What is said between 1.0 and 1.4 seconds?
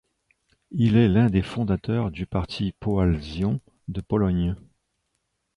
l'un